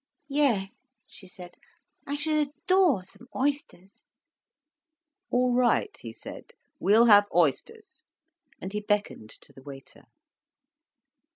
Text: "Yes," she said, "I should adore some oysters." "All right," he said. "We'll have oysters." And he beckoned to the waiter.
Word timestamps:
"Yes," 0.29 0.71
she 1.05 1.27
said, 1.27 1.57
"I 2.07 2.15
should 2.15 2.47
adore 2.47 3.03
some 3.03 3.27
oysters." 3.35 3.93
"All 5.29 5.53
right," 5.53 5.95
he 5.99 6.11
said. 6.11 6.53
"We'll 6.79 7.05
have 7.05 7.27
oysters." 7.35 8.03
And 8.59 8.73
he 8.73 8.79
beckoned 8.79 9.29
to 9.41 9.53
the 9.53 9.61
waiter. 9.61 10.05